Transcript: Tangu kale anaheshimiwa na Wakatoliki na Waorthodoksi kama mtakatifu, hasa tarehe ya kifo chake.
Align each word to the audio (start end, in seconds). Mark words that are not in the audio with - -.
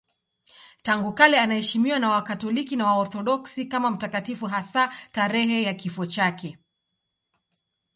Tangu 0.83 1.13
kale 1.13 1.39
anaheshimiwa 1.39 1.99
na 1.99 2.09
Wakatoliki 2.09 2.75
na 2.75 2.85
Waorthodoksi 2.85 3.65
kama 3.65 3.91
mtakatifu, 3.91 4.45
hasa 4.45 4.93
tarehe 5.11 5.63
ya 5.63 5.73
kifo 5.73 6.05
chake. 6.05 6.57